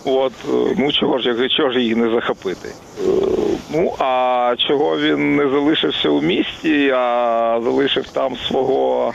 От 0.05 0.33
е, 0.49 0.75
ну 0.77 0.91
чого 0.91 1.17
ж 1.19 1.49
чого 1.49 1.71
ж 1.71 1.79
її 1.79 1.95
не 1.95 2.09
захопити? 2.09 2.69
Е, 2.69 3.11
Ну 3.73 3.93
а 3.99 4.55
чого 4.57 4.97
він 4.97 5.35
не 5.35 5.49
залишився 5.49 6.09
у 6.09 6.21
місті, 6.21 6.91
а 6.95 7.59
залишив 7.63 8.07
там 8.07 8.37
свого, 8.47 9.13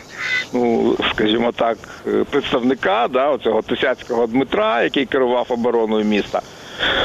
ну 0.53 0.97
скажімо 1.11 1.53
так, 1.53 1.79
е, 2.07 2.25
представника, 2.31 3.09
да, 3.11 3.31
оцього 3.31 3.63
Тисяцького 3.63 4.27
Дмитра, 4.27 4.83
який 4.83 5.07
керував 5.07 5.47
обороною 5.49 6.05
міста. 6.05 6.41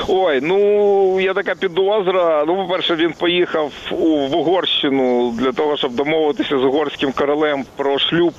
Ой, 0.07 0.39
ну 0.41 1.19
є 1.19 1.33
така 1.33 1.55
підозра. 1.55 2.43
Ну, 2.47 2.55
по-перше, 2.55 2.95
він 2.95 3.13
поїхав 3.13 3.71
у 3.91 4.27
в 4.27 4.35
Угорщину 4.35 5.31
для 5.31 5.51
того, 5.51 5.77
щоб 5.77 5.95
домовитися 5.95 6.57
з 6.57 6.63
угорським 6.63 7.11
королем 7.11 7.65
про 7.75 7.99
шлюб 7.99 8.33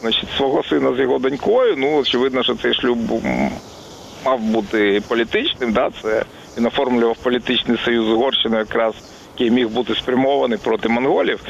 значить, 0.00 0.28
свого 0.36 0.62
сина 0.62 0.94
з 0.94 1.00
його 1.00 1.18
донькою. 1.18 1.74
Ну, 1.76 1.96
очевидно, 1.96 2.42
що 2.42 2.54
цей 2.54 2.74
шлюб 2.74 2.98
мав 4.24 4.40
бути 4.40 5.02
політичним, 5.08 5.72
да, 5.72 5.90
це 6.02 6.24
він 6.58 6.66
оформлював 6.66 7.16
політичний 7.16 7.78
союз 7.84 8.06
з 8.06 8.10
Угорщиною, 8.10 8.60
якраз 8.60 8.94
який 9.34 9.50
міг 9.50 9.68
бути 9.68 9.94
спрямований 9.94 10.58
проти 10.58 10.88
монголів. 10.88 11.40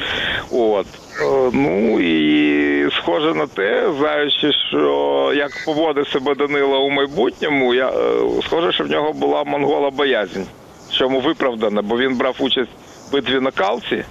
От. 0.51 0.87
Е, 1.21 1.49
Ну 1.53 1.99
і 1.99 2.91
схоже 2.91 3.33
на 3.33 3.47
те, 3.47 3.91
знаючи, 3.97 4.51
що 4.69 5.33
як 5.35 5.51
поводив 5.65 6.07
себе 6.07 6.35
Данила 6.35 6.79
у 6.79 6.89
майбутньому, 6.89 7.73
я 7.73 7.89
е, 7.89 7.93
схоже, 8.45 8.71
що 8.71 8.83
в 8.83 8.89
нього 8.89 9.13
була 9.13 9.43
монгола 9.43 9.89
боязнь, 9.89 10.43
чому 10.91 11.19
виправдана, 11.19 11.81
бо 11.81 11.97
він 11.97 12.17
брав 12.17 12.35
участь 12.39 12.71
в 13.09 13.13
битві 13.13 13.39
на 13.39 13.51
Калці. 13.51 14.03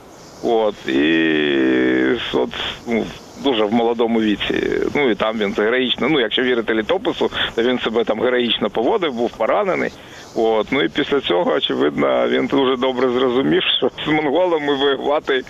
От 0.43 0.89
і 0.89 2.17
от 2.35 2.51
ну, 2.87 3.05
дуже 3.45 3.65
в 3.65 3.73
молодому 3.73 4.21
віці. 4.21 4.71
Ну 4.95 5.11
і 5.11 5.15
там 5.15 5.39
він 5.39 5.55
героїчно. 5.59 6.09
Ну, 6.09 6.21
якщо 6.21 6.43
вірити 6.43 6.75
літопису, 6.75 7.31
то 7.55 7.63
він 7.63 7.79
себе 7.79 8.05
там 8.05 8.21
героїчно 8.21 8.71
поводив, 8.71 9.13
був 9.13 9.31
поранений. 9.31 9.91
От 10.35 10.73
ну 10.73 10.83
і 10.83 10.89
після 10.89 11.21
цього, 11.21 11.53
очевидно, 11.53 12.29
він 12.29 12.47
дуже 12.47 12.77
добре 12.77 13.09
зрозумів, 13.09 13.63
що 13.79 13.91
з 14.05 14.09
монголами 14.09 14.75
воювати 14.75 15.43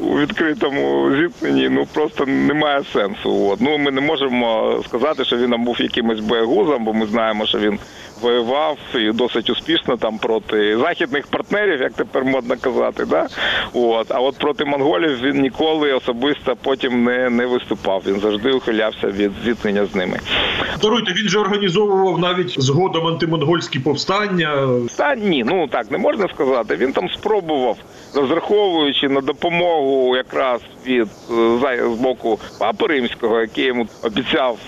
у 0.00 0.18
відкритому 0.18 1.10
зіткненні 1.16 1.68
ну 1.68 1.86
просто 1.94 2.26
немає 2.26 2.82
сенсу. 2.92 3.48
От 3.48 3.60
ну 3.60 3.78
ми 3.78 3.90
не 3.90 4.00
можемо 4.00 4.80
сказати, 4.86 5.24
що 5.24 5.36
він 5.36 5.50
нам 5.50 5.64
був 5.64 5.82
якимось 5.82 6.20
боягузом, 6.20 6.84
бо 6.84 6.92
ми 6.92 7.06
знаємо, 7.06 7.46
що 7.46 7.58
він 7.58 7.78
воював 8.22 8.78
і 8.94 9.12
досить 9.12 9.50
успішно 9.50 9.96
там 9.96 10.18
проти 10.18 10.78
західних 10.78 11.26
партнерів, 11.26 11.80
як 11.80 11.92
тепер 11.92 12.24
модно 12.24 12.54
казати. 12.60 13.04
Да? 13.04 13.26
От. 13.72 14.10
А 14.10 14.20
от 14.20 14.38
проти 14.38 14.64
монголів 14.64 15.20
він 15.22 15.40
ніколи 15.40 15.92
особисто 15.92 16.56
потім 16.62 17.04
не, 17.04 17.30
не 17.30 17.46
виступав. 17.46 18.02
Він 18.06 18.20
завжди 18.20 18.52
ухилявся 18.52 19.06
від 19.06 19.32
зіткнення 19.44 19.86
з 19.86 19.94
ними. 19.94 20.20
Даруйте, 20.82 21.12
він 21.12 21.28
же 21.28 21.38
організовував 21.38 22.18
навіть 22.18 22.62
згодом 22.62 23.06
антимонгольські 23.06 23.78
повстання. 23.78 24.29
Повстання. 24.30 24.88
Та 24.96 25.14
ні, 25.14 25.44
ну 25.44 25.66
так 25.66 25.90
не 25.90 25.98
можна 25.98 26.28
сказати. 26.28 26.76
Він 26.76 26.92
там 26.92 27.08
спробував, 27.08 27.76
розраховуючи 28.14 29.08
на 29.08 29.20
допомогу 29.20 30.16
якраз 30.16 30.60
від 30.86 31.08
е, 31.64 31.78
з 31.96 32.00
боку 32.00 32.38
папи 32.58 32.86
римського, 32.86 33.40
який 33.40 33.64
йому 33.64 33.86
обіцяв 34.02 34.58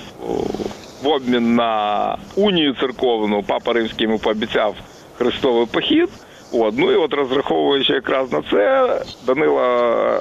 в 1.03 1.09
обмін 1.09 1.55
на 1.55 2.17
унію 2.37 2.75
церковну, 2.75 3.43
папа 3.43 3.73
римський 3.73 4.07
йому 4.07 4.19
пообіцяв 4.19 4.75
хрестовий 5.19 5.67
похід. 5.67 6.09
От, 6.55 6.75
ну 6.79 6.93
і 6.93 6.95
от 6.95 7.15
розраховуючи 7.15 7.93
якраз 7.93 8.33
на 8.33 8.43
це, 8.51 9.01
Данило 9.27 9.61
е, 9.61 10.19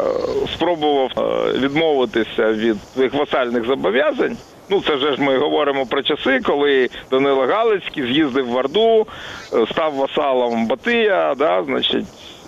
спробував 0.54 1.12
е, 1.18 1.58
відмовитися 1.60 2.52
від 2.52 2.78
своїх 2.94 3.14
васальних 3.14 3.66
зобов'язань. 3.66 4.38
Ну, 4.72 4.82
це 4.88 4.96
вже 4.96 5.16
ж 5.16 5.22
ми 5.22 5.38
говоримо 5.38 5.86
про 5.86 6.04
часи, 6.04 6.40
коли 6.40 6.90
Данило 7.12 7.42
Галицький 7.42 8.04
з'їздив 8.04 8.48
в 8.48 8.56
Орду, 8.56 9.08
е, 9.54 9.66
став 9.72 9.94
васалом 9.94 10.68
Батия, 10.68 11.36
да, 11.38 11.64
значить, 11.64 12.06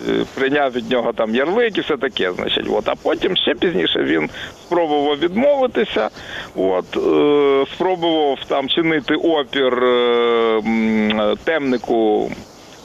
е, 0.08 0.24
прийняв 0.34 0.72
від 0.72 0.90
нього 0.90 1.12
там 1.12 1.34
ярлик 1.34 1.78
і 1.78 1.80
все 1.80 1.96
таке. 1.96 2.32
Значить, 2.32 2.66
от. 2.70 2.88
А 2.88 2.94
потім 3.02 3.36
ще 3.36 3.54
пізніше 3.54 4.02
він 4.02 4.30
спробував 4.66 5.18
відмовитися, 5.18 6.10
от, 6.56 6.96
е, 6.96 7.66
спробував 7.74 8.38
там 8.48 8.68
чинити 8.68 9.14
опір 9.14 9.84
е, 9.84 9.88
е, 9.88 11.36
темнику 11.44 12.30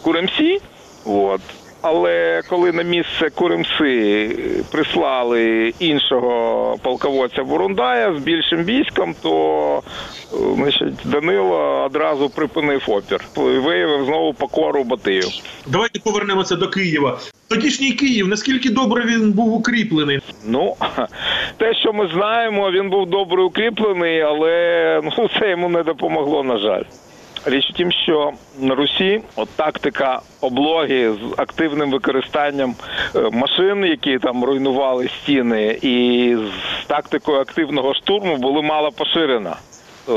Куремсі. 0.02 0.62
От. 1.06 1.42
Але 1.82 2.42
коли 2.50 2.72
на 2.72 2.84
місце 2.84 3.30
Куримси 3.30 4.30
прислали 4.72 5.74
іншого 5.80 6.76
полководця 6.82 7.44
Бурундая 7.44 8.16
з 8.16 8.24
більшим 8.24 8.64
військом, 8.64 9.16
то 9.22 9.84
е, 10.34 10.38
значить, 10.56 10.94
Данило 11.06 11.84
одразу 11.86 12.30
припинив 12.30 12.84
опір 12.88 13.22
і 13.38 13.40
виявив 13.40 14.06
знову 14.06 14.34
покору 14.34 14.84
Батию. 14.84 15.30
Давайте 15.68 16.00
повернемося 16.00 16.56
до 16.56 16.70
Києва. 16.70 17.20
Тодішній 17.48 17.92
Київ, 17.92 18.28
наскільки 18.28 18.70
добре 18.70 19.06
він 19.06 19.32
був 19.32 19.54
укріплений? 19.54 20.20
Ну, 20.48 20.76
те, 21.58 21.74
що 21.74 21.94
ми 21.94 22.10
знаємо, 22.14 22.72
він 22.72 22.90
був 22.90 23.10
добре 23.10 23.44
укріплений, 23.44 24.22
але 24.22 25.02
ну, 25.04 25.30
це 25.40 25.50
йому 25.50 25.70
не 25.70 25.84
допомогло, 25.84 26.44
на 26.44 26.58
жаль. 26.58 26.84
Річ 27.46 27.70
у 27.70 27.74
тім, 27.74 27.92
що 27.92 28.32
на 28.60 28.76
Русі 28.76 29.22
от 29.36 29.50
тактика 29.50 30.22
облоги 30.42 31.12
з 31.12 31.40
активним 31.40 31.92
використанням 31.92 32.76
е, 33.16 33.30
машин, 33.32 33.86
які 33.86 34.20
там 34.20 34.44
руйнували 34.44 35.10
стіни, 35.22 35.80
і 35.82 36.36
з 36.36 36.86
тактикою 36.86 37.40
активного 37.40 37.94
штурму 37.94 38.38
були 38.38 38.62
мало 38.62 38.92
поширена. 38.92 39.56
Е, 40.10 40.12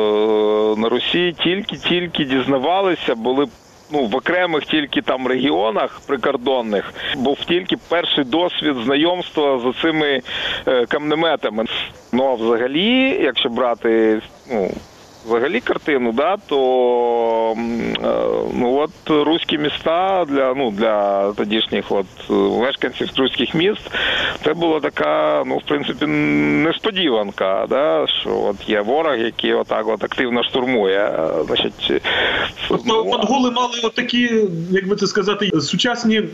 На 0.77 0.89
Русі 0.89 1.35
тільки-тільки 1.45 2.25
дізнавалися, 2.25 3.15
були 3.15 3.47
ну, 3.93 4.07
в 4.07 4.17
окремих 4.17 4.65
тільки 4.65 5.03
там 5.03 5.27
регіонах 5.27 6.01
прикордонних 6.07 6.93
був 7.17 7.39
тільки 7.49 7.77
перший 7.89 8.25
досвід 8.25 8.77
знайомства 8.85 9.59
з 9.59 9.83
цими 9.83 10.23
е, 10.67 10.87
камнеметами. 10.87 11.65
Ну 12.13 12.25
а 12.25 12.35
взагалі, 12.35 13.21
якщо 13.23 13.49
брати 13.49 14.21
ну, 14.51 14.71
взагалі 15.27 15.61
картину, 15.61 16.13
да, 16.13 16.37
то 16.47 17.55
е, 17.57 18.09
ну 18.55 18.77
от 18.77 19.27
руські 19.27 19.59
міста 19.59 20.25
для 20.29 20.55
ну 20.55 20.71
для 20.71 21.33
тодішніх 21.33 21.85
от 21.93 22.07
е, 22.31 22.33
мешканців 22.33 23.09
руських 23.17 23.55
міст 23.55 23.91
це 24.45 24.55
була 24.55 24.81
така, 24.81 25.43
ну 25.47 25.57
в 25.57 25.63
принципі, 25.63 26.07
несподіванка, 26.07 27.67
да, 27.69 28.07
що 28.21 28.41
от 28.41 28.69
є 28.69 28.81
ворог, 28.81 29.17
який 29.19 29.55
отак 29.55 29.89
от 29.89 30.05
активно 30.05 30.45
штурмує. 30.45 30.99
е, 30.99 31.45
Значить, 31.47 32.03
Тобто 32.69 32.85
ну, 32.87 33.05
монголи 33.05 33.51
мали 33.51 33.75
отакі, 33.85 34.31
як 34.71 34.89
би 34.89 34.97
це 34.97 35.07
сказати, 35.07 35.51
сучасні 35.61 36.17
е, 36.17 36.25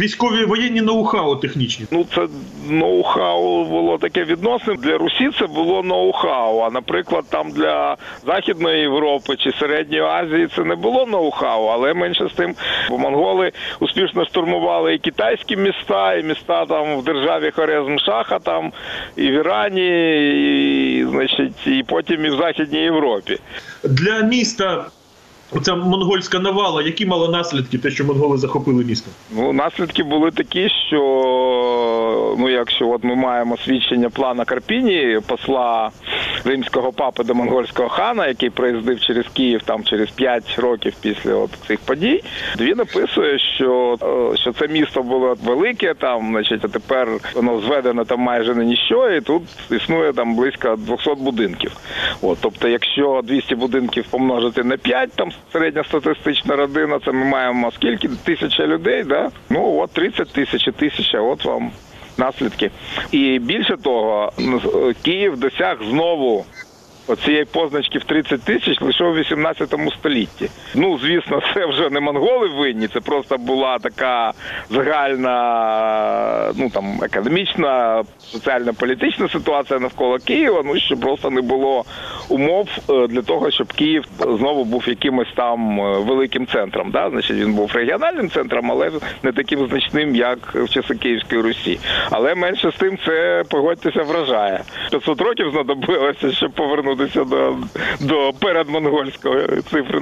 військові 0.00 0.44
воєнні 0.44 0.82
ноу-хау 0.82 1.40
технічні. 1.40 1.86
Ну, 1.90 2.06
це 2.14 2.26
ноу-хау 2.70 3.68
було 3.68 3.98
таке 3.98 4.24
відносне. 4.24 4.74
Для 4.74 4.98
Русі 4.98 5.30
це 5.38 5.46
було 5.46 5.82
ноу-хау. 5.82 6.64
А 6.66 6.70
наприклад, 6.70 7.24
там 7.28 7.50
для 7.50 7.96
Західної 8.26 8.80
Європи 8.80 9.36
чи 9.36 9.52
Середньої 9.52 10.02
Азії 10.02 10.48
це 10.56 10.64
не 10.64 10.74
було 10.74 11.04
ноу-хау, 11.04 11.70
але 11.72 11.94
менше 11.94 12.28
з 12.28 12.32
тим, 12.32 12.54
бо 12.90 12.98
монголи 12.98 13.52
успішно 13.80 14.24
штурмували 14.24 14.94
і 14.94 14.98
китайські 14.98 15.56
міста, 15.56 16.14
і 16.14 16.22
міста 16.22 16.66
там 16.66 16.98
в 16.98 17.04
державі 17.04 17.50
Хорезм 17.50 17.98
Шаха, 17.98 18.38
там 18.38 18.72
і 19.16 19.28
в 19.28 19.32
Ірані, 19.32 19.88
і, 20.98 21.06
значить, 21.10 21.66
і 21.66 21.84
потім 21.88 22.24
і 22.26 22.30
в 22.30 22.36
Західній 22.36 22.82
Європі. 22.82 23.38
Для 23.84 24.20
міста 24.20 24.84
ця 25.58 25.74
монгольська 25.74 26.38
навала, 26.38 26.82
які 26.82 27.06
мала 27.06 27.28
наслідки, 27.28 27.78
те, 27.78 27.90
що 27.90 28.04
монголи 28.04 28.38
захопили 28.38 28.84
місто? 28.84 29.10
Ну, 29.36 29.52
наслідки 29.52 30.02
були 30.02 30.30
такі, 30.30 30.68
що 30.88 31.00
ну, 32.38 32.48
якщо 32.48 32.88
от 32.88 33.04
ми 33.04 33.14
маємо 33.14 33.56
свідчення 33.56 34.10
плана 34.10 34.44
Карпіні, 34.44 35.18
посла 35.26 35.90
римського 36.44 36.92
папи 36.92 37.24
до 37.24 37.34
монгольського 37.34 37.88
хана, 37.88 38.26
який 38.26 38.50
приїздив 38.50 39.00
через 39.00 39.26
Київ 39.32 39.62
там 39.64 39.84
через 39.84 40.10
5 40.10 40.58
років 40.58 40.94
після 41.00 41.34
от 41.34 41.50
цих 41.66 41.80
подій, 41.80 42.22
він 42.60 42.80
описує, 42.80 43.38
що, 43.38 43.96
е, 44.32 44.36
що 44.36 44.52
це 44.52 44.68
місто 44.68 45.02
було 45.02 45.36
велике, 45.44 45.94
там, 45.94 46.28
значить, 46.30 46.64
а 46.64 46.68
тепер 46.68 47.08
воно 47.34 47.60
зведено 47.60 48.04
там 48.04 48.20
майже 48.20 48.54
на 48.54 48.64
ніщо, 48.64 49.10
і 49.10 49.20
тут 49.20 49.42
існує 49.70 50.12
там 50.12 50.36
близько 50.36 50.76
200 50.78 51.14
будинків. 51.14 51.72
От, 52.22 52.38
тобто, 52.40 52.68
якщо 52.68 53.20
200 53.24 53.54
будинків 53.54 54.04
помножити 54.10 54.64
на 54.64 54.76
5, 54.76 55.12
там 55.12 55.30
середньостатистична 55.52 56.56
родина, 56.56 56.98
це 57.04 57.12
ми 57.12 57.24
маємо 57.24 57.70
скільки? 57.70 58.08
Тисяча 58.24 58.66
людей, 58.66 59.04
да? 59.04 59.30
Ну 59.50 59.78
от 59.78 59.90
30 59.90 60.32
тисяч, 60.32 60.68
тисяча, 60.78 61.20
от 61.20 61.44
вам 61.44 61.70
наслідки. 62.18 62.70
І 63.12 63.38
більше 63.38 63.76
того, 63.76 64.32
Київ 65.02 65.36
досяг 65.36 65.76
знову 65.90 66.44
оцієї 67.06 67.44
позначки 67.44 67.98
в 67.98 68.04
30 68.04 68.42
тисяч 68.42 68.80
лише 68.80 69.04
у 69.04 69.14
18 69.14 69.74
столітті. 69.98 70.50
Ну, 70.74 70.98
звісно, 70.98 71.40
це 71.54 71.66
вже 71.66 71.90
не 71.90 72.00
монголи 72.00 72.48
винні, 72.48 72.88
це 72.88 73.00
просто 73.00 73.38
була 73.38 73.78
така 73.78 74.32
загальна, 74.70 76.52
ну 76.56 76.70
там 76.70 77.00
економічна, 77.02 78.02
соціально-політична 78.18 79.28
ситуація 79.28 79.78
навколо 79.80 80.18
Києва. 80.18 80.62
Ну 80.64 80.80
що 80.80 80.96
просто 80.96 81.30
не 81.30 81.40
було 81.40 81.84
умов 82.28 82.68
е, 82.90 83.06
для 83.06 83.22
того, 83.22 83.50
щоб 83.50 83.72
Київ 83.72 84.04
знову 84.18 84.64
був 84.64 84.88
якимось 84.88 85.32
там 85.36 85.80
е, 85.80 85.98
великим 85.98 86.46
центром. 86.46 86.90
Да? 86.90 87.10
Значить, 87.10 87.36
він 87.36 87.54
був 87.54 87.70
регіональним 87.74 88.30
центром, 88.30 88.70
але 88.70 88.90
не 89.22 89.32
таким 89.32 89.68
значним, 89.68 90.16
як 90.16 90.54
в 90.54 90.68
часи 90.68 90.94
Київської 90.94 91.40
Русі. 91.40 91.78
Але 92.10 92.34
менше 92.34 92.70
з 92.70 92.74
тим 92.74 92.98
це 93.06 93.44
погодьтеся 93.50 94.02
вражає. 94.02 94.60
500 94.90 95.20
років 95.20 95.50
знадобилося, 95.50 96.32
щоб 96.32 96.50
повернутися 96.90 97.24
до, 97.24 97.56
до 98.00 98.32
передмонгольської 98.32 99.62
цифри 99.70 100.00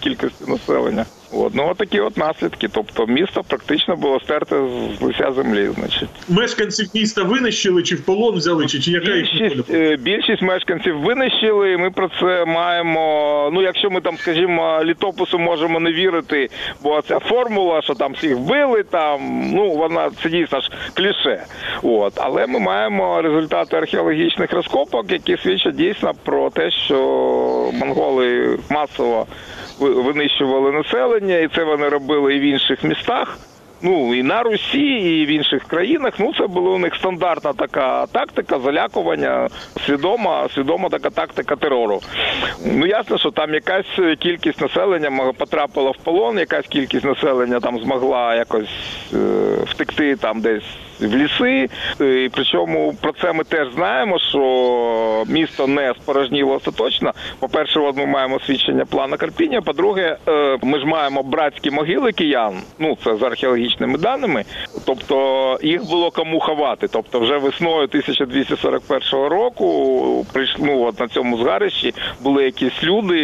кількості 0.00 0.50
населення. 0.50 1.06
От, 1.32 1.54
ну 1.54 1.68
от 1.70 1.76
такі 1.76 2.00
от 2.00 2.16
наслідки. 2.16 2.68
Тобто 2.72 3.06
місто 3.06 3.42
практично 3.48 3.96
було 3.96 4.20
стерте 4.20 4.56
з 4.98 5.02
лиця 5.02 5.32
землі. 5.32 5.70
Значить. 5.78 6.08
Мешканців 6.28 6.86
міста 6.94 7.22
винищили 7.22 7.82
чи 7.82 7.94
в 7.94 8.04
полон 8.04 8.34
взяли, 8.36 8.66
чи, 8.66 8.80
чи 8.80 8.90
яка 8.90 9.06
Більшість, 9.06 9.56
була? 9.56 9.78
е, 9.80 9.96
більшість 9.96 10.42
мешканців 10.42 11.00
винищили. 11.00 11.72
і 11.72 11.76
Ми 11.76 11.90
про 11.90 12.10
це 12.20 12.44
маємо. 12.44 13.50
Ну, 13.52 13.62
якщо 13.62 13.90
ми 13.90 14.00
там, 14.00 14.18
скажімо, 14.18 14.80
літопису 14.84 15.38
можемо 15.38 15.80
не 15.80 15.92
вірити, 15.92 16.48
бо 16.82 17.02
ця 17.02 17.18
формула, 17.18 17.82
що 17.82 17.94
там 17.94 18.12
всіх 18.12 18.36
вбили, 18.36 18.82
там 18.82 19.50
ну 19.54 19.70
вона 19.70 20.10
це 20.22 20.28
дійсно 20.28 20.60
ж 20.60 20.70
кліше. 20.94 21.44
От, 21.82 22.12
але 22.16 22.46
ми 22.46 22.58
маємо 22.58 23.22
результати 23.22 23.76
археологічних 23.76 24.52
розкопок, 24.52 25.12
які 25.12 25.36
свідчать 25.36 25.76
дійсно 25.76 26.12
про 26.24 26.50
те, 26.50 26.70
що 26.70 26.96
монголи 27.74 28.58
масово 28.70 29.26
винищували 29.78 30.72
населення, 30.72 31.38
і 31.38 31.48
це 31.48 31.64
вони 31.64 31.88
робили 31.88 32.34
і 32.34 32.38
в 32.38 32.42
інших 32.42 32.84
містах. 32.84 33.38
Ну 33.82 34.14
і 34.14 34.22
на 34.22 34.42
Русі, 34.42 34.88
і 35.20 35.26
в 35.26 35.28
інших 35.28 35.64
країнах. 35.64 36.14
Ну 36.18 36.32
це 36.38 36.46
була 36.46 36.70
у 36.70 36.78
них 36.78 36.94
стандартна 36.94 37.52
така 37.52 38.06
тактика 38.06 38.58
залякування, 38.58 39.48
свідома, 39.86 40.48
свідома 40.54 40.88
така 40.88 41.10
тактика 41.10 41.56
терору. 41.56 42.00
Ну 42.64 42.86
ясно, 42.86 43.18
що 43.18 43.30
там 43.30 43.54
якась 43.54 43.98
кількість 44.18 44.60
населення 44.60 45.32
потрапила 45.38 45.90
в 45.90 45.96
полон, 45.96 46.38
якась 46.38 46.66
кількість 46.66 47.04
населення 47.04 47.60
там 47.60 47.78
змогла 47.78 48.34
якось 48.34 48.68
е, 49.14 49.16
втекти 49.66 50.16
там 50.16 50.40
десь 50.40 50.64
в 51.00 51.16
ліси. 51.16 51.68
Е, 52.00 52.24
І 52.24 52.28
причому 52.28 52.94
про 53.00 53.12
це 53.12 53.32
ми 53.32 53.44
теж 53.44 53.74
знаємо, 53.74 54.18
що 54.18 55.24
місто 55.26 55.66
не 55.66 55.94
спорожніло 56.02 56.54
остаточно. 56.54 57.12
По-перше, 57.38 57.80
от 57.80 57.96
ми 57.96 58.06
маємо 58.06 58.40
свідчення 58.40 58.84
плана 58.84 59.16
Карпіння. 59.16 59.60
По-друге, 59.60 60.16
е, 60.28 60.58
ми 60.62 60.78
ж 60.78 60.86
маємо 60.86 61.22
братські 61.22 61.70
могили 61.70 62.12
киян. 62.12 62.54
Ну 62.78 62.96
це 63.04 63.16
з 63.16 63.22
археологічними 63.22 63.98
даними. 63.98 64.44
Тобто 64.86 65.58
їх 65.62 65.84
було 65.84 66.10
кому 66.10 66.40
ховати. 66.40 66.88
Тобто, 66.88 67.20
вже 67.20 67.38
весною 67.38 67.84
1241 67.84 69.28
року 69.28 70.26
прийшли 70.32 70.64
ну, 70.66 70.84
от 70.84 71.00
на 71.00 71.08
цьому 71.08 71.38
згарищі 71.38 71.94
були 72.20 72.44
якісь 72.44 72.82
люди, 72.82 73.18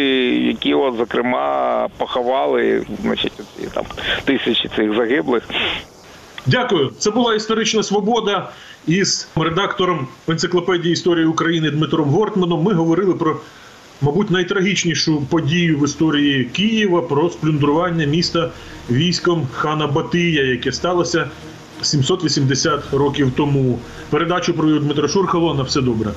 які 0.47 0.73
от 0.73 0.95
зокрема 0.95 1.87
поховали 1.97 2.85
значить 3.01 3.33
там 3.73 3.85
тисячі 4.25 4.69
цих 4.75 4.95
загиблих. 4.95 5.49
Дякую. 6.45 6.91
Це 6.99 7.11
була 7.11 7.35
історична 7.35 7.83
свобода 7.83 8.49
із 8.87 9.27
редактором 9.35 10.07
енциклопедії 10.27 10.93
історії 10.93 11.25
України 11.25 11.71
Дмитром 11.71 12.09
Гортманом. 12.09 12.63
Ми 12.63 12.73
говорили 12.73 13.13
про, 13.13 13.37
мабуть, 14.01 14.31
найтрагічнішу 14.31 15.25
подію 15.29 15.79
в 15.79 15.85
історії 15.85 16.43
Києва 16.43 17.01
про 17.01 17.29
сплюндрування 17.29 18.05
міста 18.05 18.51
військом 18.89 19.47
хана 19.53 19.87
Батия, 19.87 20.43
яке 20.43 20.71
сталося 20.71 21.29
780 21.81 22.81
років 22.93 23.31
тому. 23.37 23.79
Передачу 24.09 24.53
провів 24.53 24.83
Дмитро 24.83 25.07
Шурхало. 25.07 25.53
На 25.53 25.63
все 25.63 25.81
добре. 25.81 26.11